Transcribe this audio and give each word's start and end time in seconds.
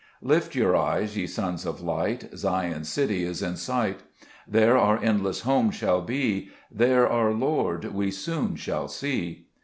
4 0.25 0.29
Lift 0.29 0.55
your 0.55 0.75
eyes, 0.75 1.15
ye 1.15 1.27
sons 1.27 1.63
of 1.63 1.79
light, 1.79 2.27
Zion's 2.35 2.89
city 2.89 3.23
is 3.23 3.43
in 3.43 3.55
sight; 3.55 3.99
There 4.47 4.75
our 4.75 4.97
endless 4.97 5.41
home 5.41 5.69
shall 5.69 6.01
be, 6.01 6.49
There 6.71 7.07
our 7.07 7.31
Lord 7.31 7.85
we 7.93 8.09
soon 8.09 8.55
shall 8.55 8.87
see. 8.87 9.45